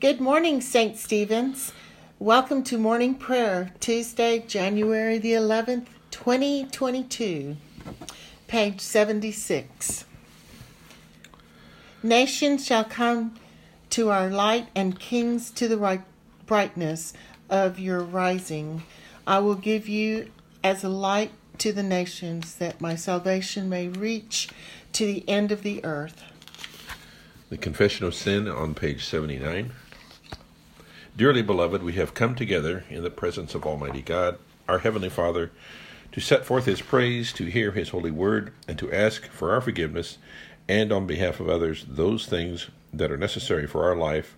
Good 0.00 0.18
morning, 0.18 0.62
St. 0.62 0.96
Stephen's. 0.96 1.74
Welcome 2.18 2.62
to 2.64 2.78
morning 2.78 3.14
prayer, 3.16 3.74
Tuesday, 3.80 4.38
January 4.38 5.18
the 5.18 5.32
11th, 5.32 5.88
2022. 6.10 7.58
Page 8.46 8.80
76. 8.80 10.06
Nations 12.02 12.64
shall 12.64 12.84
come 12.84 13.34
to 13.90 14.08
our 14.08 14.30
light, 14.30 14.68
and 14.74 14.98
kings 14.98 15.50
to 15.50 15.68
the 15.68 15.76
right 15.76 16.00
brightness 16.46 17.12
of 17.50 17.78
your 17.78 18.00
rising. 18.00 18.82
I 19.26 19.40
will 19.40 19.54
give 19.54 19.86
you 19.86 20.30
as 20.64 20.82
a 20.82 20.88
light 20.88 21.32
to 21.58 21.74
the 21.74 21.82
nations, 21.82 22.54
that 22.54 22.80
my 22.80 22.94
salvation 22.94 23.68
may 23.68 23.88
reach 23.88 24.48
to 24.94 25.04
the 25.04 25.28
end 25.28 25.52
of 25.52 25.62
the 25.62 25.84
earth. 25.84 26.24
The 27.50 27.58
Confession 27.58 28.06
of 28.06 28.14
Sin 28.14 28.48
on 28.48 28.74
page 28.74 29.04
79. 29.04 29.72
Dearly 31.16 31.42
beloved, 31.42 31.82
we 31.82 31.94
have 31.94 32.14
come 32.14 32.34
together 32.34 32.84
in 32.88 33.02
the 33.02 33.10
presence 33.10 33.54
of 33.54 33.66
Almighty 33.66 34.00
God, 34.00 34.38
our 34.68 34.78
Heavenly 34.78 35.10
Father, 35.10 35.50
to 36.12 36.20
set 36.20 36.46
forth 36.46 36.66
His 36.66 36.80
praise, 36.80 37.32
to 37.34 37.46
hear 37.46 37.72
His 37.72 37.90
holy 37.90 38.12
word, 38.12 38.52
and 38.68 38.78
to 38.78 38.92
ask 38.92 39.26
for 39.26 39.52
our 39.52 39.60
forgiveness, 39.60 40.18
and 40.68 40.92
on 40.92 41.06
behalf 41.06 41.40
of 41.40 41.48
others, 41.48 41.84
those 41.86 42.26
things 42.26 42.68
that 42.92 43.10
are 43.10 43.16
necessary 43.18 43.66
for 43.66 43.84
our 43.84 43.96
life 43.96 44.36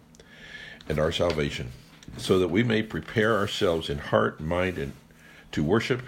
and 0.89 0.99
our 0.99 1.13
salvation, 1.13 1.73
so 2.17 2.39
that 2.39 2.49
we 2.49 2.63
may 2.63 2.83
prepare 2.83 3.37
ourselves 3.37 3.91
in 3.91 3.99
heart, 3.99 4.41
mind, 4.41 4.79
and 4.79 4.95
to 5.53 5.63
worship, 5.63 6.03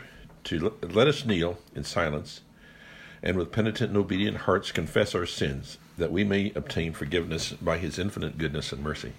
to 0.45 0.75
let 0.83 1.07
us 1.07 1.27
kneel 1.27 1.59
in 1.75 1.85
silence, 1.85 2.41
and 3.23 3.37
with 3.37 3.53
penitent 3.53 3.91
and 3.91 3.99
obedient 3.99 4.39
hearts 4.39 4.73
confess 4.73 5.15
our 5.15 5.27
sins, 5.27 5.79
that 5.99 6.11
we 6.11 6.25
may 6.25 6.53
obtain 6.57 6.95
forgiveness 6.95 7.53
by 7.53 7.79
His 7.79 7.99
infinite 7.99 8.39
goodness 8.39 8.73
and 8.73 8.83
mercy. 8.83 9.13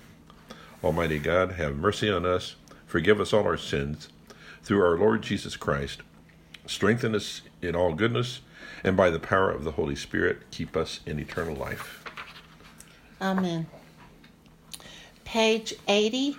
Almighty 0.85 1.17
God, 1.17 1.53
have 1.53 1.75
mercy 1.75 2.11
on 2.11 2.27
us, 2.27 2.57
forgive 2.85 3.19
us 3.19 3.33
all 3.33 3.45
our 3.45 3.57
sins, 3.57 4.07
through 4.61 4.83
our 4.83 4.95
Lord 4.95 5.23
Jesus 5.23 5.57
Christ. 5.57 6.03
Strengthen 6.67 7.15
us 7.15 7.41
in 7.59 7.75
all 7.75 7.95
goodness, 7.95 8.41
and 8.83 8.95
by 8.95 9.09
the 9.09 9.17
power 9.17 9.49
of 9.49 9.63
the 9.63 9.71
Holy 9.71 9.95
Spirit, 9.95 10.43
keep 10.51 10.77
us 10.77 10.99
in 11.07 11.19
eternal 11.19 11.55
life. 11.55 12.03
Amen. 13.19 13.65
Page 15.23 15.73
80. 15.87 16.37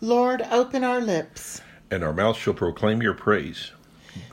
Lord, 0.00 0.46
open 0.52 0.84
our 0.84 1.00
lips. 1.00 1.62
And 1.90 2.04
our 2.04 2.12
mouth 2.12 2.36
shall 2.36 2.54
proclaim 2.54 3.02
your 3.02 3.14
praise. 3.14 3.72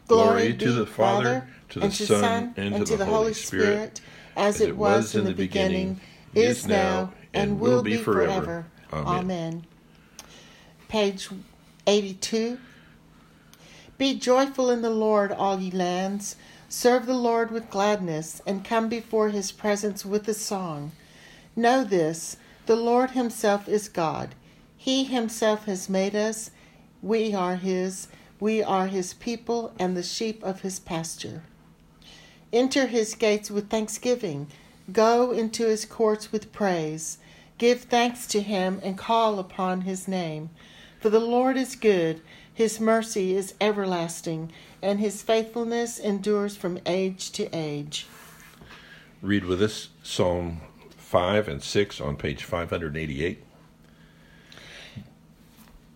Glory, 0.08 0.53
to 0.53 0.72
the 0.72 0.86
Father, 0.86 1.47
to 1.69 1.80
the 1.80 1.89
Son, 1.89 2.53
and 2.58 2.86
to 2.86 2.95
the 2.95 3.06
Holy 3.06 3.34
Spirit, 3.34 4.02
as 4.36 4.61
it 4.61 4.78
was 4.78 5.16
in 5.16 5.25
the 5.25 5.34
beginning, 5.34 6.00
is 6.36 6.67
now, 6.67 7.11
and 7.34 7.60
will 7.60 7.84
be 7.84 7.98
forever. 7.98 8.66
Amen. 8.94 9.66
Page 10.88 11.30
82. 11.88 12.60
Be 13.98 14.16
joyful 14.16 14.70
in 14.70 14.82
the 14.82 14.90
Lord, 14.90 15.32
all 15.32 15.59
ye 15.59 15.72
lands. 15.72 16.36
Serve 16.68 17.06
the 17.06 17.14
Lord 17.14 17.52
with 17.52 17.70
gladness, 17.70 18.42
and 18.46 18.66
come 18.66 18.90
before 18.90 19.30
his 19.30 19.52
presence 19.52 20.06
with 20.06 20.28
a 20.28 20.34
song. 20.34 20.92
Know 21.56 21.84
this 21.84 22.38
the 22.66 22.76
Lord 22.76 23.12
himself 23.12 23.68
is 23.68 23.90
God. 23.90 24.36
He 24.78 25.04
himself 25.04 25.66
has 25.66 25.90
made 25.90 26.16
us. 26.16 26.52
We 27.02 27.34
are 27.34 27.56
his. 27.56 28.08
We 28.40 28.64
are 28.64 28.88
his 28.88 29.14
people 29.14 29.74
and 29.78 29.96
the 29.96 30.04
sheep 30.04 30.42
of 30.44 30.62
his 30.62 30.80
pasture. 30.80 31.44
Enter 32.52 32.88
his 32.88 33.14
gates 33.16 33.52
with 33.52 33.70
thanksgiving. 33.70 34.48
Go 34.92 35.32
into 35.32 35.68
his 35.68 35.86
courts 35.86 36.32
with 36.32 36.52
praise. 36.52 37.18
Give 37.62 37.81
thanks 37.81 38.26
to 38.30 38.42
him 38.42 38.81
and 38.81 38.98
call 38.98 39.38
upon 39.38 39.81
his 39.81 40.08
name. 40.08 40.50
For 41.00 41.12
the 41.12 41.20
Lord 41.20 41.58
is 41.58 41.76
good, 41.76 42.20
his 42.52 42.80
mercy 42.80 43.36
is 43.36 43.53
everlasting, 43.62 44.52
and 44.81 45.00
his 45.00 45.22
faithfulness 45.22 46.00
endures 46.00 46.58
from 46.58 46.80
age 46.88 47.30
to 47.34 47.47
age. 47.56 48.08
Read 49.22 49.46
with 49.46 49.62
us 49.62 49.90
Psalm 50.02 50.62
5 50.97 51.47
and 51.47 51.62
6 51.62 52.02
on 52.02 52.16
page 52.16 52.44
588. 52.44 53.44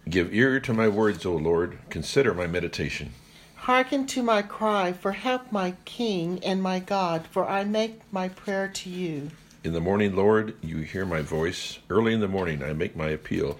Give 0.07 0.31
ear 0.31 0.59
to 0.59 0.71
my 0.71 0.87
words, 0.87 1.25
O 1.25 1.35
Lord. 1.35 1.79
Consider 1.89 2.35
my 2.35 2.45
meditation. 2.45 3.13
Hearken 3.55 4.05
to 4.05 4.21
my 4.21 4.43
cry 4.43 4.93
for 4.93 5.13
help, 5.13 5.51
my 5.51 5.73
King 5.83 6.43
and 6.43 6.61
my 6.61 6.77
God, 6.77 7.25
for 7.25 7.49
I 7.49 7.63
make 7.63 8.01
my 8.11 8.29
prayer 8.29 8.67
to 8.67 8.87
you. 8.91 9.31
In 9.65 9.73
the 9.73 9.81
morning, 9.81 10.15
Lord, 10.15 10.55
you 10.61 10.77
hear 10.77 11.07
my 11.07 11.23
voice. 11.23 11.79
Early 11.89 12.13
in 12.13 12.19
the 12.19 12.27
morning, 12.27 12.61
I 12.61 12.73
make 12.73 12.95
my 12.95 13.09
appeal 13.09 13.59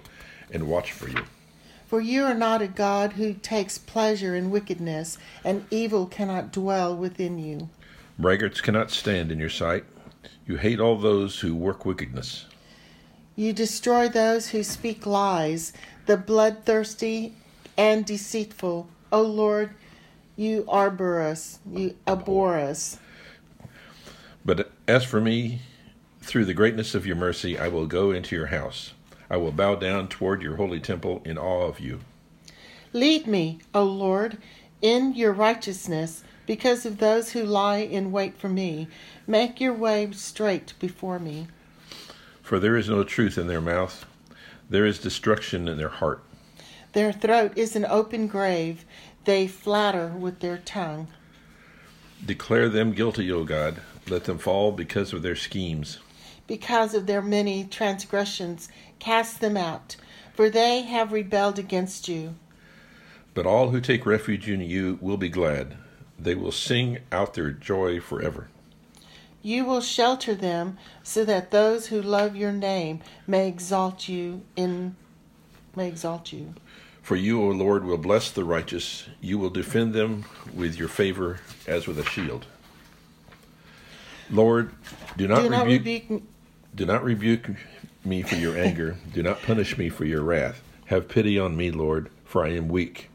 and 0.52 0.68
watch 0.68 0.92
for 0.92 1.08
you. 1.08 1.24
For 1.88 2.00
you 2.00 2.22
are 2.22 2.32
not 2.32 2.62
a 2.62 2.68
God 2.68 3.14
who 3.14 3.34
takes 3.34 3.76
pleasure 3.76 4.36
in 4.36 4.52
wickedness, 4.52 5.18
and 5.42 5.66
evil 5.68 6.06
cannot 6.06 6.52
dwell 6.52 6.96
within 6.96 7.40
you. 7.40 7.70
Braggarts 8.20 8.62
cannot 8.62 8.92
stand 8.92 9.32
in 9.32 9.40
your 9.40 9.50
sight. 9.50 9.84
You 10.46 10.58
hate 10.58 10.78
all 10.78 10.96
those 10.96 11.40
who 11.40 11.56
work 11.56 11.84
wickedness. 11.84 12.46
You 13.34 13.52
destroy 13.52 14.08
those 14.08 14.50
who 14.50 14.62
speak 14.62 15.06
lies, 15.06 15.72
the 16.06 16.16
bloodthirsty 16.16 17.34
and 17.76 18.06
deceitful. 18.06 18.86
O 19.10 19.22
Lord, 19.22 19.70
you 20.36 20.66
arbor 20.68 21.20
us, 21.20 21.58
you 21.68 21.96
abhor 22.06 22.56
us. 22.56 23.00
But 24.44 24.70
as 24.86 25.02
for 25.02 25.20
me, 25.20 25.62
through 26.26 26.44
the 26.44 26.54
greatness 26.54 26.96
of 26.96 27.06
your 27.06 27.14
mercy, 27.14 27.56
I 27.56 27.68
will 27.68 27.86
go 27.86 28.10
into 28.10 28.34
your 28.34 28.46
house. 28.46 28.92
I 29.30 29.36
will 29.36 29.52
bow 29.52 29.76
down 29.76 30.08
toward 30.08 30.42
your 30.42 30.56
holy 30.56 30.80
temple 30.80 31.22
in 31.24 31.38
awe 31.38 31.66
of 31.68 31.78
you. 31.78 32.00
Lead 32.92 33.28
me, 33.28 33.60
O 33.72 33.84
Lord, 33.84 34.38
in 34.82 35.14
your 35.14 35.32
righteousness, 35.32 36.24
because 36.44 36.84
of 36.84 36.98
those 36.98 37.30
who 37.30 37.44
lie 37.44 37.78
in 37.78 38.10
wait 38.10 38.36
for 38.36 38.48
me. 38.48 38.88
Make 39.26 39.60
your 39.60 39.72
way 39.72 40.10
straight 40.12 40.74
before 40.80 41.20
me. 41.20 41.46
For 42.42 42.58
there 42.58 42.76
is 42.76 42.88
no 42.88 43.04
truth 43.04 43.38
in 43.38 43.46
their 43.46 43.60
mouth, 43.60 44.04
there 44.68 44.84
is 44.84 44.98
destruction 44.98 45.68
in 45.68 45.78
their 45.78 45.88
heart. 45.88 46.24
Their 46.92 47.12
throat 47.12 47.52
is 47.56 47.76
an 47.76 47.84
open 47.84 48.26
grave, 48.26 48.84
they 49.26 49.46
flatter 49.46 50.08
with 50.08 50.40
their 50.40 50.58
tongue. 50.58 51.06
Declare 52.24 52.70
them 52.70 52.92
guilty, 52.92 53.30
O 53.30 53.44
God. 53.44 53.80
Let 54.08 54.24
them 54.24 54.38
fall 54.38 54.72
because 54.72 55.12
of 55.12 55.22
their 55.22 55.36
schemes. 55.36 55.98
Because 56.46 56.94
of 56.94 57.06
their 57.06 57.22
many 57.22 57.64
transgressions, 57.64 58.68
cast 58.98 59.40
them 59.40 59.56
out, 59.56 59.96
for 60.34 60.48
they 60.48 60.82
have 60.82 61.12
rebelled 61.12 61.58
against 61.58 62.08
you. 62.08 62.34
But 63.34 63.46
all 63.46 63.70
who 63.70 63.80
take 63.80 64.06
refuge 64.06 64.48
in 64.48 64.60
you 64.60 64.98
will 65.00 65.16
be 65.16 65.28
glad. 65.28 65.76
They 66.18 66.34
will 66.34 66.52
sing 66.52 66.98
out 67.12 67.34
their 67.34 67.50
joy 67.50 68.00
forever. 68.00 68.48
You 69.42 69.64
will 69.64 69.80
shelter 69.80 70.34
them 70.34 70.78
so 71.02 71.24
that 71.24 71.50
those 71.50 71.88
who 71.88 72.00
love 72.00 72.34
your 72.34 72.52
name 72.52 73.00
may 73.26 73.46
exalt 73.46 74.08
you 74.08 74.42
in 74.56 74.96
may 75.76 75.86
exalt 75.86 76.32
you. 76.32 76.54
For 77.02 77.14
you, 77.14 77.40
O 77.40 77.48
Lord, 77.50 77.84
will 77.84 77.98
bless 77.98 78.30
the 78.30 78.42
righteous. 78.42 79.06
You 79.20 79.38
will 79.38 79.50
defend 79.50 79.92
them 79.92 80.24
with 80.52 80.76
your 80.76 80.88
favor 80.88 81.38
as 81.66 81.86
with 81.86 81.98
a 82.00 82.04
shield. 82.04 82.46
Lord, 84.28 84.72
do 85.16 85.28
not, 85.28 85.42
Do 85.42 85.50
not 85.50 85.66
rebuke, 85.66 86.04
rebuke 86.08 86.10
me. 86.10 86.22
Do 86.76 86.84
not 86.84 87.02
rebuke 87.02 87.48
me 88.04 88.22
for 88.22 88.36
your 88.36 88.56
anger. 88.56 88.96
do 89.14 89.22
not 89.22 89.42
punish 89.42 89.78
me 89.78 89.88
for 89.88 90.04
your 90.04 90.22
wrath. 90.22 90.62
Have 90.86 91.08
pity 91.08 91.38
on 91.38 91.56
me, 91.56 91.70
Lord, 91.70 92.10
for 92.24 92.44
I 92.44 92.50
am 92.50 92.68
weak. 92.68 93.10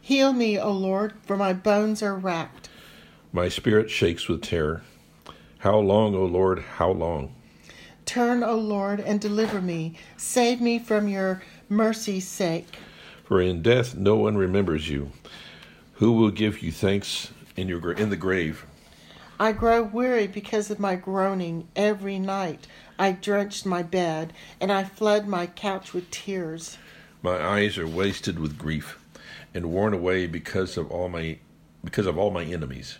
Heal 0.00 0.34
me, 0.34 0.58
O 0.58 0.70
Lord, 0.70 1.14
for 1.22 1.36
my 1.36 1.54
bones 1.54 2.02
are 2.02 2.14
racked. 2.14 2.68
My 3.32 3.48
spirit 3.48 3.90
shakes 3.90 4.28
with 4.28 4.42
terror. 4.42 4.82
How 5.58 5.78
long, 5.78 6.14
O 6.14 6.26
Lord, 6.26 6.58
how 6.76 6.90
long? 6.90 7.34
Turn, 8.04 8.44
O 8.44 8.54
Lord, 8.54 9.00
and 9.00 9.18
deliver 9.18 9.62
me. 9.62 9.94
Save 10.18 10.60
me 10.60 10.78
from 10.78 11.08
your 11.08 11.42
mercy's 11.70 12.28
sake. 12.28 12.76
For 13.24 13.40
in 13.40 13.62
death 13.62 13.94
no 13.94 14.16
one 14.16 14.36
remembers 14.36 14.90
you. 14.90 15.10
Who 15.94 16.12
will 16.12 16.30
give 16.30 16.62
you 16.62 16.70
thanks 16.70 17.30
in 17.56 17.66
your 17.66 17.92
in 17.92 18.10
the 18.10 18.16
grave? 18.16 18.66
I 19.40 19.50
grow 19.50 19.82
weary 19.82 20.28
because 20.28 20.70
of 20.70 20.78
my 20.78 20.94
groaning 20.94 21.66
every 21.74 22.20
night. 22.20 22.68
I 22.98 23.12
drenched 23.12 23.66
my 23.66 23.82
bed, 23.82 24.32
and 24.60 24.70
I 24.70 24.84
flood 24.84 25.26
my 25.26 25.46
couch 25.46 25.92
with 25.92 26.10
tears. 26.10 26.78
My 27.22 27.42
eyes 27.42 27.78
are 27.78 27.86
wasted 27.86 28.38
with 28.38 28.58
grief, 28.58 28.98
and 29.52 29.72
worn 29.72 29.94
away 29.94 30.26
because 30.26 30.76
of 30.76 30.90
all 30.90 31.08
my 31.08 31.38
because 31.84 32.06
of 32.06 32.16
all 32.16 32.30
my 32.30 32.44
enemies. 32.44 32.98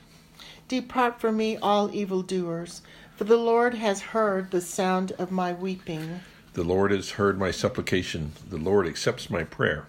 Depart 0.69 1.21
from 1.21 1.37
me, 1.37 1.57
all 1.57 1.95
evildoers, 1.95 2.83
for 3.17 3.25
the 3.25 3.37
Lord 3.37 3.75
has 3.75 4.01
heard 4.01 4.51
the 4.51 4.61
sound 4.61 5.13
of 5.13 5.31
my 5.31 5.53
weeping. 5.53 6.21
The 6.55 6.65
Lord 6.65 6.91
has 6.91 7.11
heard 7.11 7.39
my 7.39 7.51
supplication. 7.51 8.33
The 8.49 8.59
Lord 8.59 8.87
accepts 8.87 9.31
my 9.31 9.45
prayer. 9.45 9.87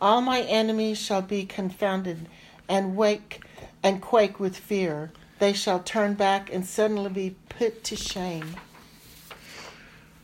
All 0.00 0.20
my 0.20 0.40
enemies 0.42 0.98
shall 0.98 1.22
be 1.22 1.44
confounded 1.44 2.28
and 2.68 2.96
wake 2.96 3.42
and 3.82 4.00
quake 4.00 4.40
with 4.40 4.56
fear. 4.56 5.12
They 5.38 5.52
shall 5.52 5.80
turn 5.80 6.14
back 6.14 6.52
and 6.52 6.64
suddenly 6.64 7.10
be 7.10 7.36
put 7.48 7.84
to 7.84 7.96
shame. 7.96 8.56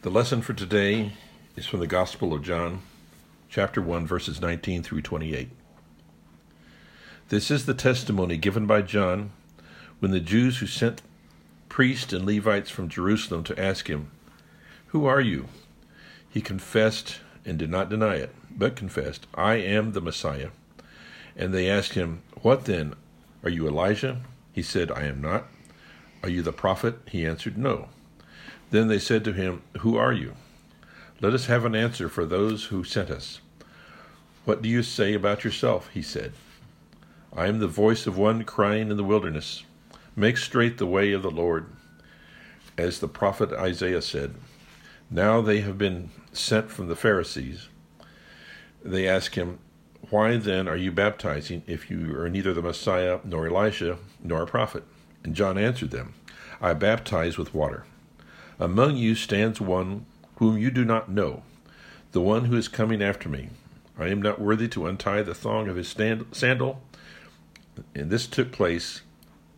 The 0.02 0.10
lesson 0.12 0.42
for 0.42 0.52
today 0.52 1.14
is 1.56 1.66
from 1.66 1.80
the 1.80 1.88
Gospel 1.88 2.32
of 2.32 2.44
John, 2.44 2.82
chapter 3.48 3.82
1, 3.82 4.06
verses 4.06 4.40
19 4.40 4.84
through 4.84 5.02
28. 5.02 5.48
This 7.30 7.50
is 7.50 7.66
the 7.66 7.74
testimony 7.74 8.36
given 8.36 8.64
by 8.64 8.82
John 8.82 9.32
when 9.98 10.12
the 10.12 10.20
Jews 10.20 10.58
who 10.58 10.68
sent 10.68 11.02
priests 11.68 12.12
and 12.12 12.24
Levites 12.24 12.70
from 12.70 12.88
Jerusalem 12.88 13.42
to 13.42 13.60
ask 13.60 13.90
him, 13.90 14.12
Who 14.86 15.04
are 15.04 15.20
you? 15.20 15.48
He 16.30 16.40
confessed 16.40 17.18
and 17.44 17.58
did 17.58 17.68
not 17.68 17.88
deny 17.88 18.14
it, 18.18 18.32
but 18.56 18.76
confessed, 18.76 19.26
I 19.34 19.54
am 19.54 19.94
the 19.94 20.00
Messiah. 20.00 20.50
And 21.36 21.52
they 21.52 21.68
asked 21.68 21.94
him, 21.94 22.22
What 22.42 22.66
then? 22.66 22.94
Are 23.42 23.50
you 23.50 23.66
Elijah? 23.66 24.20
He 24.52 24.62
said, 24.62 24.92
I 24.92 25.06
am 25.06 25.20
not. 25.20 25.48
Are 26.22 26.28
you 26.28 26.42
the 26.42 26.52
prophet? 26.52 27.00
He 27.08 27.26
answered, 27.26 27.58
No. 27.58 27.88
Then 28.70 28.88
they 28.88 28.98
said 28.98 29.24
to 29.24 29.32
him, 29.32 29.62
Who 29.80 29.96
are 29.96 30.12
you? 30.12 30.34
Let 31.20 31.32
us 31.32 31.46
have 31.46 31.64
an 31.64 31.74
answer 31.74 32.08
for 32.08 32.24
those 32.24 32.66
who 32.66 32.84
sent 32.84 33.10
us. 33.10 33.40
What 34.44 34.62
do 34.62 34.68
you 34.68 34.82
say 34.82 35.14
about 35.14 35.44
yourself? 35.44 35.90
He 35.92 36.02
said. 36.02 36.32
I 37.36 37.46
am 37.46 37.58
the 37.58 37.66
voice 37.66 38.06
of 38.06 38.16
one 38.16 38.44
crying 38.44 38.90
in 38.90 38.96
the 38.96 39.04
wilderness, 39.04 39.64
Make 40.16 40.36
straight 40.36 40.78
the 40.78 40.86
way 40.86 41.12
of 41.12 41.22
the 41.22 41.30
Lord. 41.30 41.66
As 42.76 42.98
the 42.98 43.08
prophet 43.08 43.52
Isaiah 43.52 44.02
said, 44.02 44.34
Now 45.10 45.40
they 45.40 45.60
have 45.60 45.78
been 45.78 46.10
sent 46.32 46.70
from 46.70 46.88
the 46.88 46.96
Pharisees. 46.96 47.68
They 48.82 49.08
ask 49.08 49.34
him, 49.34 49.58
Why 50.10 50.36
then 50.36 50.68
are 50.68 50.76
you 50.76 50.92
baptizing 50.92 51.62
if 51.66 51.90
you 51.90 52.18
are 52.18 52.28
neither 52.28 52.54
the 52.54 52.62
Messiah, 52.62 53.20
nor 53.24 53.46
Elijah, 53.46 53.98
nor 54.22 54.42
a 54.42 54.46
prophet? 54.46 54.84
And 55.24 55.34
John 55.34 55.58
answered 55.58 55.90
them, 55.90 56.14
I 56.60 56.74
baptize 56.74 57.36
with 57.36 57.54
water. 57.54 57.84
Among 58.60 58.96
you 58.96 59.14
stands 59.14 59.60
one 59.60 60.04
whom 60.36 60.58
you 60.58 60.72
do 60.72 60.84
not 60.84 61.08
know, 61.08 61.42
the 62.10 62.20
one 62.20 62.46
who 62.46 62.56
is 62.56 62.66
coming 62.66 63.00
after 63.00 63.28
me. 63.28 63.50
I 63.96 64.08
am 64.08 64.20
not 64.20 64.40
worthy 64.40 64.66
to 64.68 64.86
untie 64.86 65.22
the 65.22 65.34
thong 65.34 65.68
of 65.68 65.76
his 65.76 65.88
sandal. 65.88 66.80
And 67.94 68.10
this 68.10 68.26
took 68.26 68.50
place 68.50 69.02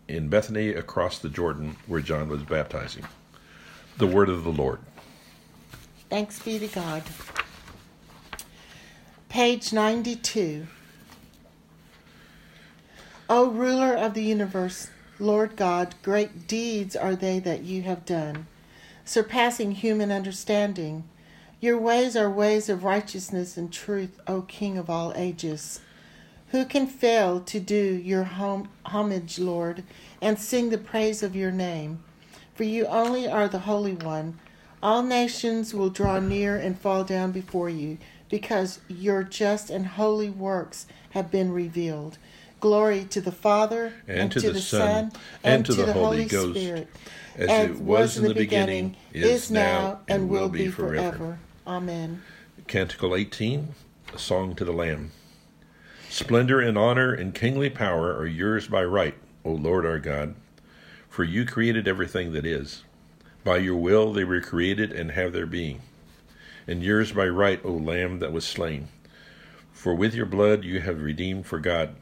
in 0.07 0.29
Bethany 0.29 0.71
across 0.71 1.19
the 1.19 1.31
Jordan 1.31 1.77
where 1.87 2.03
John 2.03 2.29
was 2.29 2.43
baptizing. 2.43 3.07
The 3.97 4.07
word 4.07 4.29
of 4.29 4.45
the 4.45 4.53
Lord. 4.53 4.81
Thanks 6.11 6.39
be 6.43 6.59
to 6.59 6.67
God. 6.67 7.03
Page 9.31 9.73
92. 9.73 10.67
O 13.31 13.51
ruler 13.51 13.95
of 13.95 14.13
the 14.13 14.25
universe, 14.25 14.91
Lord 15.19 15.57
God, 15.57 15.95
great 16.03 16.47
deeds 16.47 16.97
are 16.97 17.15
they 17.15 17.39
that 17.39 17.63
you 17.63 17.83
have 17.83 18.05
done 18.05 18.47
surpassing 19.11 19.73
human 19.73 20.13
understanding. 20.13 21.03
Your 21.61 21.77
ways 21.77 22.15
are 22.15 22.31
ways 22.31 22.69
of 22.69 22.85
righteousness 22.85 23.57
and 23.57 23.73
truth, 23.73 24.21
O 24.29 24.43
King 24.43 24.79
of 24.79 24.89
all 24.89 25.13
ages. 25.17 25.81
Who 26.53 26.65
can 26.65 26.87
fail 26.87 27.41
to 27.41 27.59
do 27.59 27.75
your 27.75 28.23
hom- 28.23 28.69
homage, 28.87 29.41
Lord, 29.41 29.83
and 30.23 30.39
sing 30.39 30.71
the 30.71 30.79
praise 30.79 31.25
of 31.25 31.35
your 31.35 31.51
name? 31.51 32.05
For 32.55 32.63
you 32.63 32.87
only 32.87 33.27
are 33.27 33.49
the 33.49 33.59
Holy 33.59 33.95
One. 33.95 34.39
All 34.81 35.03
nations 35.03 35.75
will 35.75 35.91
draw 35.91 36.21
near 36.21 36.57
and 36.57 36.79
fall 36.79 37.03
down 37.03 37.33
before 37.33 37.69
you, 37.69 37.99
because 38.29 38.79
your 38.87 39.25
just 39.25 39.71
and 39.71 39.87
holy 39.89 40.31
works 40.31 40.87
have 41.11 41.33
been 41.33 41.51
revealed. 41.51 42.17
Glory 42.61 43.05
to 43.07 43.21
the 43.21 43.33
Father, 43.33 43.93
and, 44.07 44.21
and 44.21 44.33
to, 44.33 44.41
the, 44.41 44.51
the 44.53 44.61
Son, 44.61 45.13
and, 45.43 45.55
and 45.55 45.67
to, 45.67 45.75
the, 45.75 45.87
the 45.87 45.93
Holy, 45.93 46.29
Holy 46.29 46.53
Spirit 46.53 46.89
as, 47.37 47.71
it 47.71 47.79
was 47.79 48.19
in 48.19 48.25
the 48.25 48.35
beginning, 48.35 48.97
is 49.13 49.51
now, 49.51 50.01
and 50.09 50.29
will 50.29 50.49
be 50.49 50.69
forever. 50.69 51.39
Amen. 51.67 52.23
Canticle 52.67 53.15
18, 53.17 53.75
a 54.15 54.19
song 54.19 54.55
to 54.57 54.65
the 54.65 54.73
Lamb. 54.73 55.13
Splendor 56.09 56.61
and 56.61 56.77
honor 56.77 57.13
and 57.15 57.35
kingly 57.35 57.71
power 57.71 58.17
are 58.17 58.27
yours 58.27 58.67
by 58.69 58.85
right, 58.85 59.15
O 59.45 59.53
Lord 59.53 59.87
our 59.87 59.99
God, 59.99 60.35
for 61.09 61.25
you 61.25 61.45
created 61.45 61.87
everything 61.87 62.33
that 62.33 62.45
is. 62.45 62.85
By 63.45 63.59
your 63.59 63.77
will 63.77 64.13
they 64.13 64.25
were 64.25 64.41
created 64.41 64.93
and 64.93 65.13
have 65.13 65.33
their 65.33 65.47
being. 65.47 65.81
And 66.67 66.83
yours 66.83 67.13
by 67.13 67.29
right, 67.29 67.61
O 67.65 67.73
Lamb 67.73 68.19
that 68.19 68.33
was 68.33 68.45
slain. 68.45 68.89
For 69.73 69.95
with 69.95 70.15
your 70.15 70.27
blood 70.27 70.65
you 70.65 70.81
have 70.81 71.01
redeemed 71.01 71.47
for 71.47 71.59
God 71.59 71.95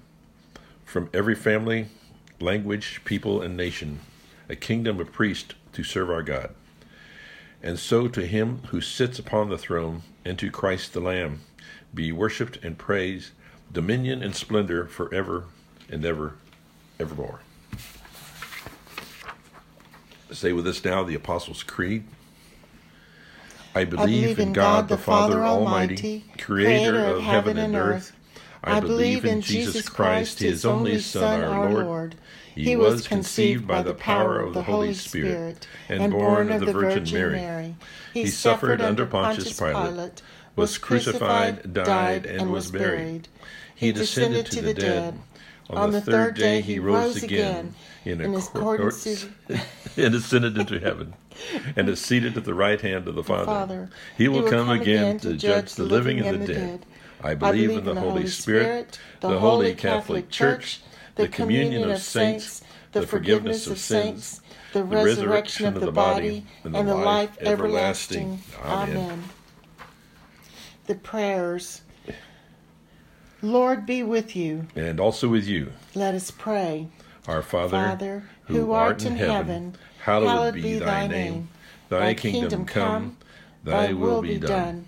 from 0.88 1.11
every 1.12 1.35
family, 1.35 1.87
language, 2.40 3.02
people, 3.05 3.43
and 3.43 3.55
nation 3.55 4.00
a 4.49 4.56
kingdom 4.56 4.99
of 4.99 5.12
priests 5.12 5.55
to 5.70 5.85
serve 5.85 6.08
our 6.08 6.23
God. 6.23 6.55
And 7.62 7.79
so 7.79 8.08
to 8.08 8.26
him 8.26 8.62
who 8.69 8.81
sits 8.81 9.19
upon 9.19 9.50
the 9.50 9.58
throne, 9.58 10.00
and 10.25 10.38
to 10.38 10.50
Christ 10.50 10.94
the 10.94 11.00
Lamb, 11.00 11.40
be 11.93 12.11
worshipped 12.11 12.64
and 12.64 12.79
praised, 12.79 13.32
dominion 13.70 14.23
and 14.23 14.35
splendor 14.35 14.87
forever 14.87 15.44
and 15.90 16.02
ever, 16.06 16.37
evermore. 16.99 17.40
Say 20.32 20.55
with 20.55 20.67
us 20.67 20.82
now 20.82 21.05
the 21.05 21.14
Apostles' 21.14 21.62
Creed. 21.62 22.05
I 23.75 23.85
believe, 23.85 24.00
I 24.00 24.06
believe 24.06 24.38
in 24.38 24.52
God, 24.55 24.88
God 24.88 24.88
the 24.88 24.96
Father 24.96 25.44
Almighty, 25.44 26.25
creator 26.38 27.05
of 27.05 27.20
heaven 27.20 27.58
and 27.58 27.76
earth. 27.76 28.12
I 28.63 28.81
believe 28.81 29.25
in 29.25 29.41
Jesus 29.41 29.89
Christ, 29.89 30.41
his 30.41 30.65
only 30.65 30.99
Son, 30.99 31.45
our 31.45 31.71
Lord 31.83 32.17
he 32.59 32.77
was 32.77 33.07
conceived 33.07 33.67
by 33.67 33.83
the 33.83 33.95
power 33.95 34.41
of 34.41 34.55
the 34.55 34.63
Holy 34.63 34.95
Spirit 34.95 35.67
and 35.89 36.13
born 36.13 36.51
of 36.51 36.65
the 36.65 36.73
Virgin 36.73 37.05
Mary. 37.13 37.77
He 38.13 38.27
suffered 38.27 38.81
under 38.81 39.07
Pontius 39.07 39.59
Pilate, 39.59 40.23
was 40.57 40.79
crucified, 40.79 41.73
died, 41.73 42.27
and 42.27 42.53
was 42.53 42.71
buried. 42.71 43.29
He 43.75 43.93
descended 43.93 44.47
to 44.47 44.63
the 44.63 44.75
dead. 44.75 45.19
On 45.71 45.91
the 45.91 46.01
third 46.01 46.35
day 46.35 46.63
he 46.63 46.79
rose 46.79 47.23
again 47.23 47.75
in 48.05 48.35
accordance 48.35 49.27
and 49.97 50.15
ascended 50.15 50.57
into 50.57 50.81
heaven 50.81 51.13
and 51.77 51.89
is 51.89 52.01
seated 52.01 52.37
at 52.37 52.45
the 52.45 52.55
right 52.55 52.81
hand 52.81 53.07
of 53.07 53.15
the 53.15 53.23
Father. 53.23 53.91
He 54.17 54.29
will 54.29 54.49
come 54.49 54.71
again 54.71 55.19
to 55.21 55.35
judge 55.35 55.75
the 55.75 55.85
living 55.85 56.21
and 56.21 56.43
the 56.43 56.47
dead. 56.55 56.87
I 57.23 57.35
believe 57.35 57.70
in 57.70 57.85
the 57.85 57.94
Holy 57.94 58.26
Spirit, 58.26 58.99
the 59.20 59.38
holy 59.38 59.75
Catholic 59.75 60.31
Church 60.31 60.81
the 61.19 61.29
communion 61.29 61.91
of 61.91 62.00
saints, 62.00 62.62
the 62.93 63.06
forgiveness 63.06 63.67
of 63.67 63.79
sins, 63.79 64.41
the 64.73 64.85
resurrection 64.85 65.67
of 65.67 65.81
the 65.81 65.93
body, 65.93 66.47
and 66.65 66.88
the 66.88 66.94
life 66.94 67.37
everlasting. 67.41 68.41
Amen. 68.65 69.25
The 70.87 70.95
prayers. 70.95 71.83
Lord 73.43 73.87
be 73.87 74.02
with 74.02 74.35
you. 74.35 74.66
And 74.75 74.99
also 74.99 75.28
with 75.28 75.47
you. 75.47 75.73
Let 75.95 76.14
us 76.14 76.31
pray. 76.31 76.88
Our 77.28 77.43
Father, 77.43 77.71
Father 77.71 78.25
who 78.45 78.73
art 78.73 79.04
in 79.04 79.16
heaven, 79.16 79.76
hallowed 80.00 80.54
be 80.54 80.78
thy 80.78 81.07
name. 81.07 81.50
Thy 81.88 82.14
kingdom 82.14 82.64
come, 82.64 83.16
thy 83.64 83.93
will 83.93 84.23
be 84.23 84.38
done, 84.38 84.88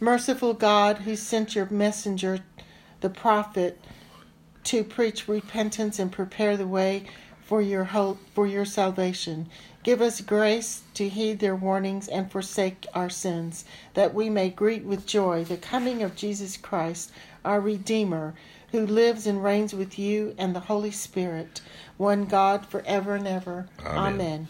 Merciful 0.00 0.54
God, 0.54 0.98
who 0.98 1.16
sent 1.16 1.54
your 1.54 1.68
messenger 1.70 2.40
the 3.00 3.10
prophet 3.10 3.80
to 4.64 4.82
preach 4.82 5.28
repentance 5.28 5.98
and 5.98 6.10
prepare 6.10 6.56
the 6.56 6.66
way 6.66 7.04
for 7.42 7.60
your 7.60 7.84
hope 7.84 8.18
for 8.34 8.46
your 8.46 8.64
salvation. 8.64 9.48
Give 9.82 10.00
us 10.00 10.22
grace 10.22 10.82
to 10.94 11.08
heed 11.10 11.40
their 11.40 11.54
warnings 11.54 12.08
and 12.08 12.32
forsake 12.32 12.86
our 12.94 13.10
sins, 13.10 13.66
that 13.92 14.14
we 14.14 14.30
may 14.30 14.48
greet 14.48 14.84
with 14.84 15.06
joy 15.06 15.44
the 15.44 15.58
coming 15.58 16.02
of 16.02 16.16
Jesus 16.16 16.56
Christ, 16.56 17.12
our 17.44 17.60
Redeemer, 17.60 18.34
who 18.72 18.86
lives 18.86 19.26
and 19.26 19.44
reigns 19.44 19.74
with 19.74 19.98
you 19.98 20.34
and 20.38 20.56
the 20.56 20.60
Holy 20.60 20.90
Spirit, 20.90 21.60
one 21.98 22.24
God 22.24 22.64
forever 22.66 23.14
and 23.14 23.28
ever. 23.28 23.68
Amen. 23.84 24.14
Amen. 24.14 24.48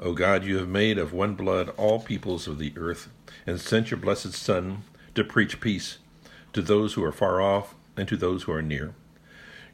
O 0.00 0.12
God, 0.12 0.44
you 0.44 0.58
have 0.58 0.68
made 0.68 0.98
of 0.98 1.12
one 1.12 1.34
blood 1.34 1.70
all 1.76 2.00
peoples 2.00 2.46
of 2.46 2.58
the 2.58 2.72
earth, 2.76 3.08
and 3.46 3.60
sent 3.60 3.90
your 3.90 3.98
blessed 3.98 4.32
Son 4.32 4.82
to 5.14 5.24
preach 5.24 5.60
peace 5.60 5.98
to 6.52 6.62
those 6.62 6.94
who 6.94 7.04
are 7.04 7.12
far 7.12 7.40
off 7.40 7.74
and 7.96 8.06
to 8.08 8.16
those 8.16 8.44
who 8.44 8.52
are 8.52 8.62
near. 8.62 8.94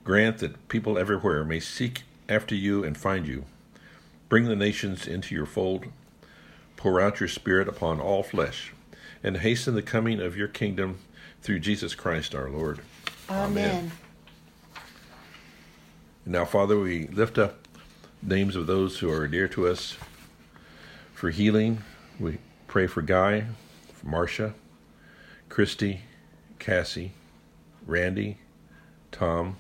Grant 0.03 0.39
that 0.39 0.69
people 0.69 0.99
everywhere 0.99 1.45
may 1.45 1.61
seek 1.61 2.03
after 2.29 2.55
you 2.55 2.85
and 2.85 2.97
find 2.97 3.27
you 3.27 3.45
Bring 4.35 4.47
the 4.47 4.57
nations 4.57 5.07
into 5.07 5.35
your 5.35 5.47
fold. 5.47 5.87
Pour 6.77 7.01
out 7.01 7.21
your 7.21 7.29
Spirit 7.29 7.69
upon 7.69 8.01
all 8.01 8.23
flesh, 8.23 8.73
and 9.23 9.37
hasten 9.37 9.77
the 9.77 9.81
coming 9.81 10.21
of 10.21 10.37
your 10.37 10.49
kingdom 10.49 10.99
through 11.41 11.61
Jesus 11.61 11.95
Christ 11.95 12.35
our 12.35 12.51
Lord. 12.51 12.81
Amen. 13.31 13.71
Amen. 13.71 13.93
Now, 16.27 16.45
Father, 16.45 16.79
we 16.79 17.07
lift 17.07 17.39
up 17.39 17.69
names 18.23 18.57
of 18.57 18.67
those 18.67 18.99
who 18.99 19.11
are 19.11 19.29
dear 19.29 19.47
to 19.49 19.69
us 19.69 19.97
for 21.25 21.31
healing. 21.31 21.83
We 22.21 22.37
pray 22.67 22.87
for 22.87 23.01
Guy, 23.01 23.47
for 23.95 24.07
Marcia, 24.07 24.53
Christy, 25.49 26.03
Cassie, 26.59 27.13
Randy, 27.87 28.37
Tom, 29.11 29.57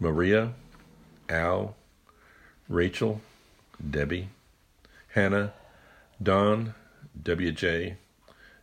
Maria, 0.00 0.54
Al, 1.28 1.76
Rachel, 2.68 3.20
Debbie, 3.88 4.30
Hannah, 5.10 5.52
Don, 6.20 6.74
WJ, 7.22 7.94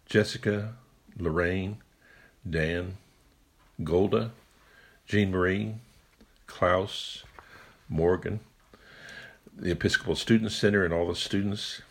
Jessica, 0.06 0.74
Lorraine, 1.18 1.77
Dan, 2.50 2.98
Golda, 3.86 4.32
Jean 5.08 5.32
Marie, 5.32 5.75
Klaus, 6.46 7.24
Morgan, 7.88 8.41
the 9.58 9.72
Episcopal 9.72 10.18
Student 10.18 10.51
Center 10.51 10.84
and 10.84 10.94
all 10.94 11.08
the 11.08 11.15
students, 11.15 11.82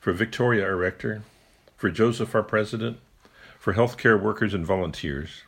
for 0.00 0.12
Victoria, 0.12 0.64
our 0.64 0.76
rector, 0.76 1.22
for 1.76 1.90
Joseph, 1.90 2.34
our 2.34 2.42
president, 2.42 2.98
for 3.58 3.74
healthcare 3.74 4.20
workers 4.20 4.54
and 4.54 4.64
volunteers, 4.64 5.42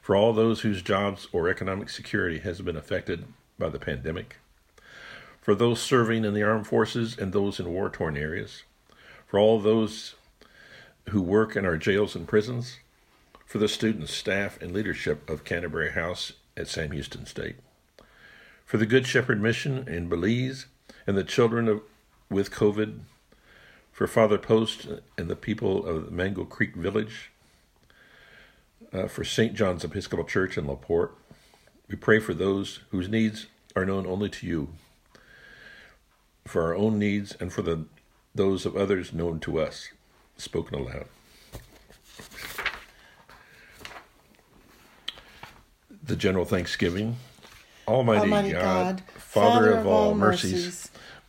for 0.00 0.16
all 0.16 0.32
those 0.32 0.62
whose 0.62 0.80
jobs 0.80 1.28
or 1.30 1.48
economic 1.48 1.90
security 1.90 2.38
has 2.38 2.62
been 2.62 2.76
affected 2.76 3.26
by 3.58 3.68
the 3.68 3.78
pandemic, 3.78 4.38
for 5.42 5.54
those 5.54 5.80
serving 5.80 6.24
in 6.24 6.32
the 6.32 6.42
armed 6.42 6.66
forces 6.66 7.18
and 7.18 7.32
those 7.32 7.60
in 7.60 7.68
war 7.68 7.90
torn 7.90 8.16
areas, 8.16 8.62
for 9.26 9.38
all 9.38 9.60
those 9.60 10.14
who 11.10 11.20
work 11.20 11.54
in 11.54 11.66
our 11.66 11.76
jails 11.76 12.16
and 12.16 12.26
prisons, 12.26 12.78
for 13.44 13.58
the 13.58 13.68
students, 13.68 14.14
staff, 14.14 14.60
and 14.62 14.72
leadership 14.72 15.28
of 15.28 15.44
Canterbury 15.44 15.92
House 15.92 16.32
at 16.56 16.66
Sam 16.66 16.92
Houston 16.92 17.26
State, 17.26 17.56
for 18.64 18.78
the 18.78 18.86
Good 18.86 19.06
Shepherd 19.06 19.42
Mission 19.42 19.86
in 19.86 20.08
Belize 20.08 20.64
and 21.06 21.14
the 21.14 21.24
children 21.24 21.68
of, 21.68 21.82
with 22.30 22.50
COVID, 22.50 23.00
for 23.92 24.06
Father 24.06 24.38
Post 24.38 24.88
and 25.16 25.28
the 25.28 25.36
people 25.36 25.86
of 25.86 26.10
Mango 26.10 26.44
Creek 26.44 26.74
Village, 26.74 27.30
uh, 28.92 29.06
for 29.06 29.22
St. 29.24 29.54
John's 29.54 29.84
Episcopal 29.84 30.24
Church 30.24 30.58
in 30.58 30.66
LaPorte. 30.66 31.12
We 31.88 31.96
pray 31.96 32.18
for 32.18 32.34
those 32.34 32.80
whose 32.90 33.08
needs 33.08 33.46
are 33.76 33.84
known 33.84 34.06
only 34.06 34.28
to 34.30 34.46
you 34.46 34.68
for 36.46 36.62
our 36.62 36.74
own 36.74 36.98
needs 36.98 37.36
and 37.38 37.52
for 37.52 37.62
the 37.62 37.84
those 38.34 38.64
of 38.64 38.76
others 38.76 39.12
known 39.12 39.38
to 39.40 39.60
us, 39.60 39.88
spoken 40.38 40.78
aloud. 40.78 41.06
The 46.02 46.16
general 46.16 46.46
thanksgiving. 46.46 47.16
Almighty, 47.86 48.20
Almighty 48.20 48.52
God, 48.52 49.02
God, 49.06 49.20
Father 49.20 49.72
of 49.72 49.86
all 49.86 50.14
mercies, 50.14 50.90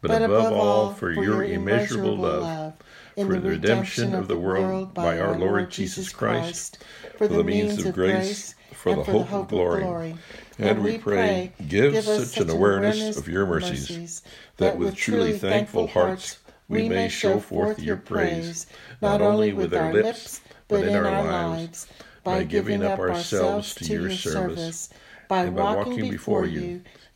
but, 0.00 0.08
but 0.08 0.22
above 0.22 0.52
all 0.52 0.92
for 0.92 1.10
your 1.10 1.44
immeasurable 1.44 2.16
love, 2.16 2.74
for 3.14 3.38
the 3.38 3.50
redemption 3.50 4.14
of 4.14 4.28
the 4.28 4.36
world 4.36 4.92
by 4.94 5.18
our 5.18 5.38
Lord 5.38 5.70
Jesus 5.70 6.10
Christ, 6.10 6.84
for 7.16 7.26
the 7.28 7.42
means 7.42 7.84
of 7.84 7.94
grace, 7.94 8.54
for 8.72 8.94
the 8.94 9.04
hope 9.04 9.32
of 9.32 9.48
glory. 9.48 10.14
And 10.58 10.82
we 10.82 10.98
pray, 10.98 11.52
give 11.68 12.02
such 12.04 12.38
an 12.38 12.50
awareness 12.50 13.16
of 13.16 13.28
your 13.28 13.46
mercies, 13.46 14.22
that 14.58 14.78
with 14.78 14.94
truly 14.96 15.38
thankful 15.38 15.86
hearts 15.86 16.38
we 16.68 16.88
may 16.88 17.08
show 17.08 17.40
forth 17.40 17.80
your 17.80 17.96
praise, 17.96 18.66
not 19.00 19.22
only 19.22 19.52
with 19.52 19.74
our 19.74 19.92
lips, 19.92 20.40
but 20.68 20.84
in 20.84 20.94
our 20.94 21.24
lives, 21.24 21.86
by 22.24 22.42
giving 22.42 22.82
up 22.82 22.98
ourselves 22.98 23.74
to 23.74 23.92
your 23.92 24.10
service, 24.10 24.90
by 25.28 25.48
walking 25.48 26.10
before 26.10 26.44
you 26.46 26.82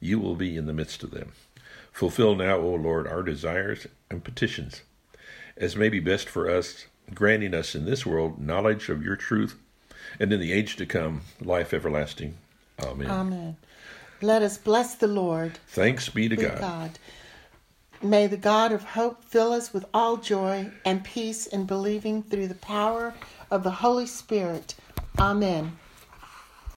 you 0.00 0.18
will 0.18 0.34
be 0.34 0.56
in 0.56 0.66
the 0.66 0.72
midst 0.72 1.02
of 1.02 1.10
them. 1.10 1.32
Fulfill 1.92 2.34
now, 2.34 2.56
O 2.56 2.74
Lord, 2.74 3.06
our 3.06 3.22
desires 3.22 3.86
and 4.10 4.24
petitions, 4.24 4.82
as 5.56 5.76
may 5.76 5.88
be 5.88 6.00
best 6.00 6.28
for 6.28 6.48
us, 6.48 6.86
granting 7.14 7.54
us 7.54 7.74
in 7.74 7.84
this 7.84 8.06
world 8.06 8.40
knowledge 8.40 8.88
of 8.88 9.04
your 9.04 9.16
truth, 9.16 9.58
and 10.18 10.32
in 10.32 10.40
the 10.40 10.52
age 10.52 10.76
to 10.76 10.86
come, 10.86 11.22
life 11.40 11.74
everlasting. 11.74 12.36
Amen. 12.82 13.10
Amen. 13.10 13.56
Let 14.22 14.42
us 14.42 14.58
bless 14.58 14.94
the 14.94 15.06
Lord. 15.06 15.58
Thanks 15.68 16.08
be 16.08 16.28
to 16.28 16.36
God. 16.36 16.60
God. 16.60 16.98
May 18.02 18.26
the 18.26 18.36
God 18.38 18.72
of 18.72 18.82
hope 18.82 19.22
fill 19.24 19.52
us 19.52 19.74
with 19.74 19.84
all 19.92 20.16
joy 20.16 20.70
and 20.86 21.04
peace 21.04 21.46
in 21.46 21.66
believing 21.66 22.22
through 22.22 22.48
the 22.48 22.54
power 22.54 23.12
of 23.50 23.62
the 23.62 23.70
Holy 23.70 24.06
Spirit. 24.06 24.74
Amen. 25.18 25.78